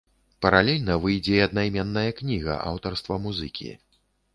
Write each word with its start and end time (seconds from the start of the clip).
Паралельна 0.45 0.95
выйдзе 1.03 1.35
і 1.37 1.45
аднайменная 1.49 2.09
кніга 2.23 2.59
аўтарства 2.75 3.23
музыкі. 3.29 3.71